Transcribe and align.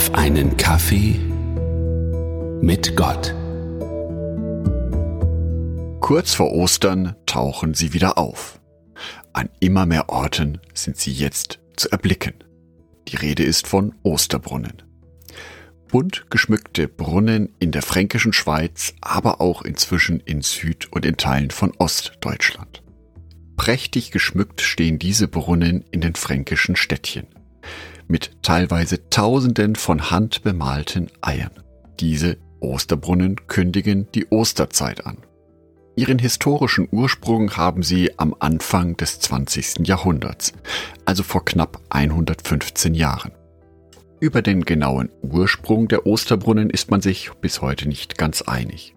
auf 0.00 0.14
einen 0.14 0.56
Kaffee 0.56 1.20
mit 2.62 2.96
Gott. 2.96 3.34
Kurz 6.00 6.32
vor 6.32 6.52
Ostern 6.52 7.16
tauchen 7.26 7.74
sie 7.74 7.92
wieder 7.92 8.16
auf. 8.16 8.62
An 9.34 9.50
immer 9.60 9.84
mehr 9.84 10.08
Orten 10.08 10.58
sind 10.72 10.96
sie 10.96 11.12
jetzt 11.12 11.60
zu 11.76 11.90
erblicken. 11.90 12.32
Die 13.08 13.16
Rede 13.16 13.42
ist 13.42 13.66
von 13.66 13.94
Osterbrunnen. 14.02 14.82
Bunt 15.88 16.30
geschmückte 16.30 16.88
Brunnen 16.88 17.54
in 17.58 17.70
der 17.70 17.82
fränkischen 17.82 18.32
Schweiz, 18.32 18.94
aber 19.02 19.42
auch 19.42 19.60
inzwischen 19.60 20.20
in 20.20 20.40
Süd- 20.40 20.90
und 20.90 21.04
in 21.04 21.18
Teilen 21.18 21.50
von 21.50 21.74
Ostdeutschland. 21.76 22.82
Prächtig 23.58 24.12
geschmückt 24.12 24.62
stehen 24.62 24.98
diese 24.98 25.28
Brunnen 25.28 25.84
in 25.90 26.00
den 26.00 26.14
fränkischen 26.14 26.74
Städtchen 26.74 27.26
mit 28.10 28.42
teilweise 28.42 29.08
Tausenden 29.08 29.76
von 29.76 30.10
handbemalten 30.10 31.10
Eiern. 31.22 31.52
Diese 32.00 32.36
Osterbrunnen 32.60 33.46
kündigen 33.46 34.08
die 34.14 34.26
Osterzeit 34.28 35.06
an. 35.06 35.18
Ihren 35.96 36.18
historischen 36.18 36.88
Ursprung 36.90 37.56
haben 37.56 37.82
sie 37.82 38.18
am 38.18 38.34
Anfang 38.38 38.96
des 38.96 39.20
20. 39.20 39.86
Jahrhunderts, 39.86 40.52
also 41.04 41.22
vor 41.22 41.44
knapp 41.44 41.80
115 41.90 42.94
Jahren. 42.94 43.32
Über 44.18 44.42
den 44.42 44.64
genauen 44.64 45.10
Ursprung 45.22 45.88
der 45.88 46.06
Osterbrunnen 46.06 46.68
ist 46.68 46.90
man 46.90 47.00
sich 47.00 47.30
bis 47.40 47.62
heute 47.62 47.88
nicht 47.88 48.18
ganz 48.18 48.42
einig. 48.42 48.94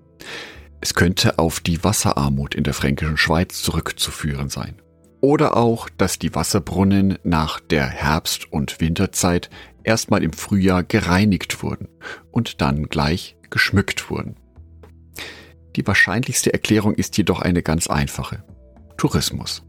Es 0.81 0.94
könnte 0.94 1.39
auf 1.39 1.59
die 1.61 1.84
Wasserarmut 1.84 2.55
in 2.55 2.64
der 2.64 2.73
fränkischen 2.73 3.17
Schweiz 3.17 3.61
zurückzuführen 3.61 4.50
sein. 4.50 4.81
Oder 5.23 5.55
auch, 5.55 5.88
dass 5.88 6.20
die 6.20 6.36
Wasserbrunnen 6.36 7.18
nach 7.23 7.62
der 7.62 7.88
Herbst- 7.88 8.52
und 8.52 8.81
Winterzeit 8.81 9.50
erstmal 9.86 10.22
im 10.22 10.34
Frühjahr 10.34 10.84
gereinigt 10.84 11.64
wurden 11.64 11.88
und 12.31 12.59
dann 12.59 12.89
gleich 12.89 13.38
geschmückt 13.50 14.09
wurden. 14.09 14.36
Die 15.78 15.88
wahrscheinlichste 15.88 16.52
Erklärung 16.52 16.94
ist 16.95 17.16
jedoch 17.16 17.42
eine 17.42 17.64
ganz 17.64 17.88
einfache. 17.88 18.44
Tourismus. 18.97 19.64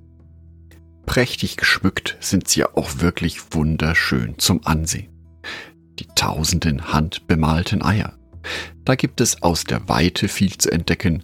Prächtig 1.06 1.56
geschmückt 1.56 2.16
sind 2.18 2.48
sie 2.48 2.60
ja 2.60 2.70
auch 2.74 2.98
wirklich 2.98 3.54
wunderschön 3.54 4.36
zum 4.38 4.66
Ansehen. 4.66 5.12
Die 6.00 6.08
tausenden 6.16 6.92
handbemalten 6.92 7.80
Eier. 7.80 8.18
Da 8.84 8.96
gibt 8.96 9.20
es 9.20 9.40
aus 9.40 9.62
der 9.62 9.88
Weite 9.88 10.26
viel 10.26 10.58
zu 10.58 10.72
entdecken, 10.72 11.22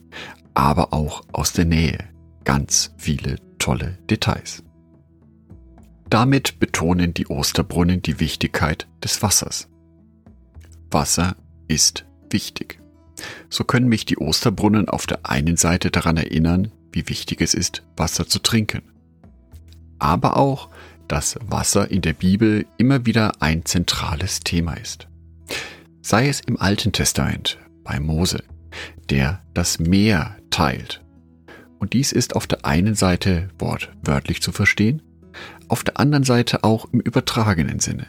aber 0.54 0.92
auch 0.92 1.24
aus 1.32 1.52
der 1.52 1.64
Nähe 1.64 1.98
ganz 2.44 2.94
viele 2.96 3.49
tolle 3.60 3.98
Details. 4.10 4.64
Damit 6.08 6.58
betonen 6.58 7.14
die 7.14 7.28
Osterbrunnen 7.28 8.02
die 8.02 8.18
Wichtigkeit 8.18 8.88
des 9.04 9.22
Wassers. 9.22 9.68
Wasser 10.90 11.36
ist 11.68 12.04
wichtig. 12.30 12.80
So 13.48 13.62
können 13.62 13.88
mich 13.88 14.06
die 14.06 14.18
Osterbrunnen 14.18 14.88
auf 14.88 15.06
der 15.06 15.20
einen 15.30 15.56
Seite 15.56 15.92
daran 15.92 16.16
erinnern, 16.16 16.72
wie 16.90 17.08
wichtig 17.08 17.40
es 17.40 17.54
ist, 17.54 17.84
Wasser 17.96 18.26
zu 18.26 18.40
trinken. 18.40 18.82
Aber 20.00 20.36
auch, 20.36 20.70
dass 21.06 21.38
Wasser 21.46 21.90
in 21.90 22.00
der 22.00 22.14
Bibel 22.14 22.66
immer 22.76 23.06
wieder 23.06 23.40
ein 23.40 23.64
zentrales 23.64 24.40
Thema 24.40 24.74
ist. 24.74 25.06
Sei 26.02 26.28
es 26.28 26.40
im 26.40 26.56
Alten 26.56 26.92
Testament 26.92 27.58
bei 27.84 28.00
Mose, 28.00 28.42
der 29.10 29.42
das 29.54 29.78
Meer 29.78 30.36
teilt 30.50 31.02
und 31.80 31.94
dies 31.94 32.12
ist 32.12 32.36
auf 32.36 32.46
der 32.46 32.64
einen 32.64 32.94
Seite 32.94 33.48
wortwörtlich 33.58 34.40
zu 34.42 34.52
verstehen, 34.52 35.02
auf 35.68 35.82
der 35.82 35.98
anderen 35.98 36.24
Seite 36.24 36.62
auch 36.62 36.86
im 36.92 37.00
übertragenen 37.00 37.80
Sinne. 37.80 38.06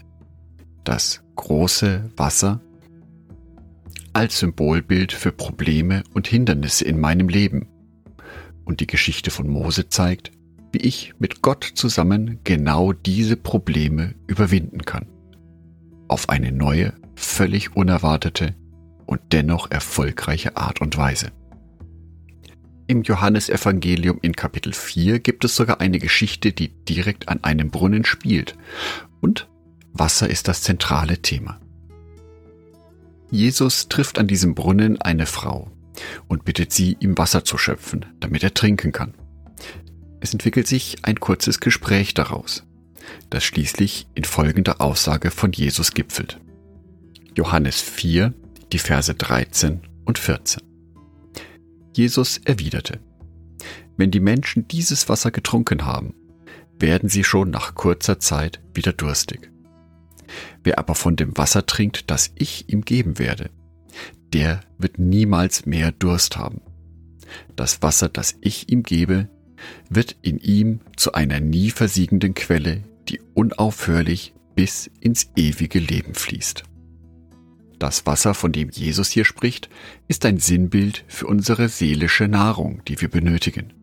Das 0.84 1.24
große 1.36 2.12
Wasser 2.18 2.62
als 4.14 4.40
Symbolbild 4.40 5.14
für 5.14 5.32
Probleme 5.32 6.04
und 6.14 6.28
Hindernisse 6.28 6.84
in 6.86 7.00
meinem 7.00 7.30
Leben. 7.30 7.68
Und 8.66 8.82
die 8.82 8.88
Geschichte 8.88 9.32
von 9.32 9.48
Mose 9.48 9.88
zeigt, 9.88 10.32
wie 10.74 10.80
ich 10.80 11.14
mit 11.18 11.42
Gott 11.42 11.64
zusammen 11.64 12.40
genau 12.44 12.92
diese 12.92 13.38
Probleme 13.38 14.16
überwinden 14.28 14.84
kann. 14.84 15.06
Auf 16.10 16.30
eine 16.30 16.52
neue, 16.52 16.94
völlig 17.16 17.76
unerwartete 17.76 18.54
und 19.06 19.22
dennoch 19.32 19.72
erfolgreiche 19.72 20.58
Art 20.58 20.82
und 20.82 20.98
Weise. 20.98 21.32
Im 22.92 23.04
Johannesevangelium 23.04 24.20
in 24.22 24.36
Kapitel 24.36 24.74
4 24.74 25.20
gibt 25.20 25.46
es 25.46 25.56
sogar 25.56 25.80
eine 25.80 25.98
Geschichte, 25.98 26.52
die 26.52 26.68
direkt 26.84 27.30
an 27.30 27.42
einem 27.42 27.72
Brunnen 27.72 28.04
spielt. 28.04 28.58
Und 29.22 29.48
Wasser 29.94 30.30
ist 30.30 30.50
das 30.50 30.62
zentrale 30.62 31.20
Thema. 31.20 31.62
Jesus 33.30 33.88
trifft 33.88 34.20
an 34.20 34.28
diesem 34.28 34.56
Brunnen 34.56 35.02
eine 35.02 35.26
Frau 35.26 35.72
und 36.28 36.44
bittet 36.44 36.74
sie, 36.74 36.98
ihm 37.00 37.18
Wasser 37.18 37.46
zu 37.46 37.58
schöpfen, 37.58 38.08
damit 38.20 38.44
er 38.44 38.54
trinken 38.54 38.92
kann. 38.92 39.14
Es 40.20 40.34
entwickelt 40.34 40.68
sich 40.68 40.98
ein 41.04 41.18
kurzes 41.18 41.62
Gespräch 41.62 42.14
daraus, 42.14 42.66
das 43.30 43.46
schließlich 43.46 44.08
in 44.16 44.26
folgender 44.26 44.82
Aussage 44.82 45.32
von 45.32 45.54
Jesus 45.54 45.94
gipfelt. 45.94 46.42
Johannes 47.38 47.80
4, 47.80 48.34
die 48.74 48.80
Verse 48.80 49.16
13 49.16 49.80
und 50.04 50.20
14. 50.20 50.71
Jesus 51.94 52.38
erwiderte, 52.38 53.00
Wenn 53.98 54.12
die 54.12 54.20
Menschen 54.20 54.68
dieses 54.68 55.10
Wasser 55.10 55.32
getrunken 55.32 55.86
haben, 55.86 56.16
werden 56.80 57.10
sie 57.10 57.24
schon 57.24 57.50
nach 57.50 57.76
kurzer 57.76 58.20
Zeit 58.20 58.62
wieder 58.74 58.94
durstig. 58.94 59.52
Wer 60.64 60.80
aber 60.80 60.96
von 60.96 61.16
dem 61.16 61.38
Wasser 61.38 61.66
trinkt, 61.66 62.10
das 62.10 62.32
ich 62.36 62.70
ihm 62.70 62.82
geben 62.84 63.20
werde, 63.20 63.50
der 64.34 64.62
wird 64.78 64.98
niemals 64.98 65.66
mehr 65.66 65.92
Durst 65.92 66.38
haben. 66.38 66.62
Das 67.56 67.82
Wasser, 67.82 68.10
das 68.10 68.36
ich 68.42 68.70
ihm 68.70 68.84
gebe, 68.84 69.30
wird 69.90 70.16
in 70.22 70.40
ihm 70.40 70.80
zu 70.96 71.14
einer 71.14 71.40
nie 71.40 71.70
versiegenden 71.70 72.34
Quelle, 72.34 72.84
die 73.10 73.22
unaufhörlich 73.34 74.34
bis 74.56 74.90
ins 75.00 75.30
ewige 75.36 75.80
Leben 75.80 76.16
fließt. 76.16 76.64
Das 77.82 78.06
Wasser, 78.06 78.36
von 78.36 78.52
dem 78.52 78.70
Jesus 78.70 79.10
hier 79.10 79.26
spricht, 79.26 79.68
ist 80.08 80.24
ein 80.28 80.38
Sinnbild 80.38 81.04
für 81.08 81.26
unsere 81.26 81.68
seelische 81.68 82.28
Nahrung, 82.28 82.84
die 82.88 83.02
wir 83.02 83.10
benötigen. 83.10 83.74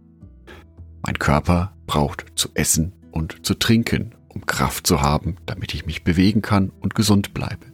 Mein 1.02 1.18
Körper 1.18 1.74
braucht 1.88 2.26
zu 2.36 2.50
essen 2.54 2.92
und 3.10 3.44
zu 3.44 3.54
trinken, 3.54 4.14
um 4.28 4.46
Kraft 4.46 4.86
zu 4.86 5.02
haben, 5.02 5.36
damit 5.46 5.74
ich 5.74 5.84
mich 5.84 6.04
bewegen 6.04 6.42
kann 6.42 6.70
und 6.78 6.94
gesund 6.94 7.34
bleibe. 7.34 7.66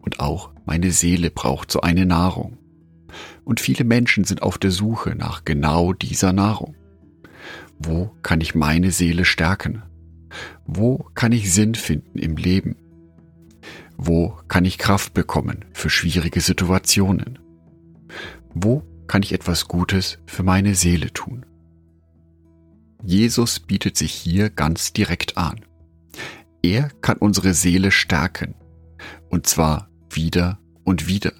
Und 0.00 0.20
auch 0.20 0.50
meine 0.66 0.90
Seele 0.90 1.30
braucht 1.30 1.72
so 1.72 1.80
eine 1.80 2.04
Nahrung. 2.04 2.58
Und 3.44 3.60
viele 3.60 3.84
Menschen 3.84 4.24
sind 4.24 4.42
auf 4.42 4.58
der 4.58 4.72
Suche 4.72 5.14
nach 5.14 5.42
genau 5.46 5.94
dieser 5.94 6.34
Nahrung. 6.34 6.76
Wo 7.78 8.14
kann 8.22 8.42
ich 8.42 8.54
meine 8.54 8.90
Seele 8.90 9.24
stärken? 9.24 9.82
Wo 10.66 11.06
kann 11.14 11.32
ich 11.32 11.50
Sinn 11.50 11.76
finden 11.76 12.18
im 12.18 12.36
Leben? 12.36 12.76
Wo 14.00 14.38
kann 14.46 14.64
ich 14.64 14.78
Kraft 14.78 15.12
bekommen 15.12 15.64
für 15.72 15.90
schwierige 15.90 16.40
Situationen? 16.40 17.40
Wo 18.54 18.84
kann 19.08 19.24
ich 19.24 19.32
etwas 19.32 19.66
Gutes 19.66 20.18
für 20.24 20.44
meine 20.44 20.76
Seele 20.76 21.12
tun? 21.12 21.44
Jesus 23.02 23.58
bietet 23.58 23.96
sich 23.96 24.12
hier 24.12 24.50
ganz 24.50 24.92
direkt 24.92 25.36
an. 25.36 25.64
Er 26.62 26.90
kann 27.00 27.16
unsere 27.18 27.54
Seele 27.54 27.90
stärken, 27.90 28.54
und 29.30 29.48
zwar 29.48 29.90
wieder 30.10 30.60
und 30.84 31.08
wieder. 31.08 31.32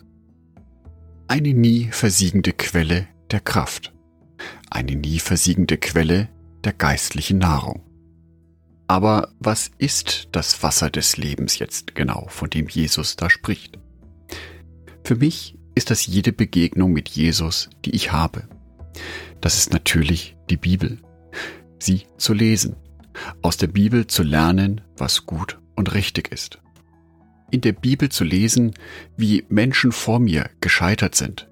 Eine 1.28 1.54
nie 1.54 1.88
versiegende 1.92 2.52
Quelle 2.52 3.06
der 3.30 3.41
Kraft, 3.41 3.94
eine 4.68 4.97
nie 4.97 5.20
versiegende 5.20 5.78
Quelle 5.78 6.28
der 6.64 6.72
geistlichen 6.72 7.38
Nahrung. 7.38 7.88
Aber 8.88 9.34
was 9.38 9.71
ist 9.76 10.28
das 10.33 10.62
Wasser 10.62 10.89
des 10.89 11.18
Lebens 11.18 11.59
jetzt 11.59 11.95
genau, 11.95 12.27
von 12.28 12.48
dem 12.48 12.68
Jesus 12.68 13.16
da 13.16 13.28
spricht? 13.28 13.78
Für 15.04 15.15
mich 15.15 15.59
ist 15.74 15.91
das 15.91 16.07
jede 16.07 16.33
Begegnung 16.33 16.92
mit 16.92 17.10
Jesus, 17.10 17.68
die 17.84 17.95
ich 17.95 18.12
habe. 18.12 18.48
Das 19.42 19.59
ist 19.59 19.72
natürlich 19.72 20.36
die 20.48 20.57
Bibel. 20.57 20.98
Sie 21.78 22.07
zu 22.16 22.33
lesen, 22.33 22.77
aus 23.42 23.59
der 23.59 23.68
Bibel 23.68 24.07
zu 24.07 24.22
lernen, 24.22 24.80
was 24.97 25.27
gut 25.27 25.59
und 25.77 25.95
richtig 25.95 26.33
ist. 26.33 26.59
In 27.51 27.60
der 27.60 27.72
Bibel 27.72 28.09
zu 28.09 28.24
lesen, 28.24 28.74
wie 29.16 29.45
Menschen 29.48 29.92
vor 29.92 30.18
mir 30.18 30.51
gescheitert 30.60 31.15
sind 31.15 31.48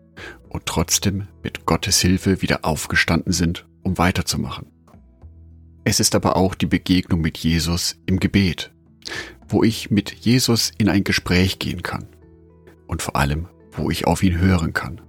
und 0.48 0.66
trotzdem 0.66 1.28
mit 1.42 1.66
Gottes 1.66 2.00
Hilfe 2.00 2.40
wieder 2.42 2.64
aufgestanden 2.64 3.32
sind, 3.32 3.66
um 3.82 3.98
weiterzumachen. 3.98 4.66
Es 5.88 6.00
ist 6.00 6.16
aber 6.16 6.34
auch 6.34 6.56
die 6.56 6.66
Begegnung 6.66 7.20
mit 7.20 7.38
Jesus 7.38 7.96
im 8.06 8.18
Gebet, 8.18 8.72
wo 9.48 9.62
ich 9.62 9.88
mit 9.88 10.10
Jesus 10.12 10.72
in 10.78 10.88
ein 10.88 11.04
Gespräch 11.04 11.60
gehen 11.60 11.84
kann 11.84 12.08
und 12.88 13.02
vor 13.02 13.14
allem, 13.14 13.46
wo 13.70 13.88
ich 13.88 14.04
auf 14.04 14.24
ihn 14.24 14.36
hören 14.36 14.72
kann. 14.72 15.00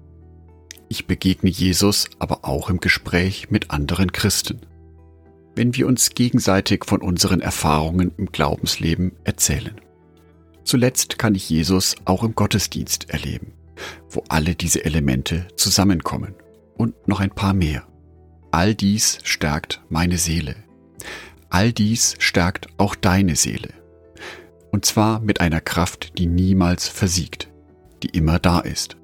Ich 0.88 1.08
begegne 1.08 1.50
Jesus 1.50 2.06
aber 2.20 2.46
auch 2.46 2.70
im 2.70 2.80
Gespräch 2.80 3.50
mit 3.50 3.72
anderen 3.72 4.12
Christen, 4.12 4.68
wenn 5.56 5.76
wir 5.76 5.88
uns 5.88 6.12
gegenseitig 6.12 6.86
von 6.86 7.02
unseren 7.02 7.42
Erfahrungen 7.42 8.12
im 8.16 8.28
Glaubensleben 8.28 9.14
erzählen. 9.24 9.82
Zuletzt 10.64 11.18
kann 11.18 11.34
ich 11.34 11.50
Jesus 11.50 11.96
auch 12.06 12.24
im 12.24 12.36
Gottesdienst 12.36 13.10
erleben, 13.10 13.54
wo 14.12 14.24
alle 14.30 14.54
diese 14.54 14.86
Elemente 14.86 15.48
zusammenkommen 15.56 16.36
und 16.76 17.08
noch 17.08 17.20
ein 17.20 17.32
paar 17.32 17.56
mehr. 17.56 17.88
All 18.52 18.76
dies 18.76 19.18
stärkt 19.24 19.82
meine 19.90 20.20
Seele. 20.20 20.67
All 21.50 21.72
dies 21.72 22.16
stärkt 22.20 22.68
auch 22.78 22.96
deine 22.96 23.36
Seele. 23.36 23.70
Und 24.72 24.86
zwar 24.86 25.20
mit 25.20 25.40
einer 25.42 25.62
Kraft, 25.62 26.18
die 26.18 26.28
niemals 26.28 26.88
versiegt, 26.88 27.50
die 28.04 28.10
immer 28.10 28.40
da 28.40 28.60
ist. 28.60 28.98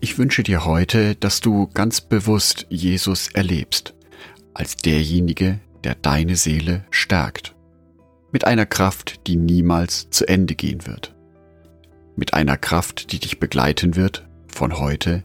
Ich 0.00 0.16
wünsche 0.18 0.42
dir 0.42 0.64
heute, 0.64 1.14
dass 1.14 1.40
du 1.40 1.66
ganz 1.68 2.00
bewusst 2.00 2.66
Jesus 2.70 3.28
erlebst, 3.28 3.94
als 4.54 4.76
derjenige, 4.76 5.60
der 5.84 5.94
deine 5.94 6.36
Seele 6.36 6.84
stärkt. 6.90 7.54
Mit 8.32 8.46
einer 8.46 8.66
Kraft, 8.66 9.26
die 9.26 9.36
niemals 9.36 10.08
zu 10.10 10.26
Ende 10.26 10.54
gehen 10.54 10.86
wird. 10.86 11.14
Mit 12.16 12.34
einer 12.34 12.56
Kraft, 12.56 13.12
die 13.12 13.18
dich 13.18 13.40
begleiten 13.40 13.96
wird 13.96 14.28
von 14.46 14.78
heute 14.78 15.24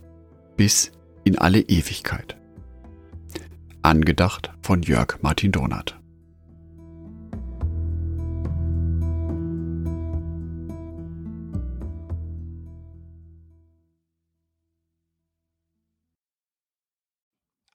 bis 0.58 0.92
in 1.24 1.38
alle 1.38 1.60
Ewigkeit. 1.60 2.38
Angedacht 3.82 4.52
von 4.62 4.82
Jörg 4.82 5.22
Martin 5.22 5.52
Donath. 5.52 6.00